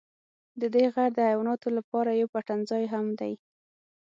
[0.61, 3.33] ددې غر د حیواناتو لپاره یو پټنځای هم دی.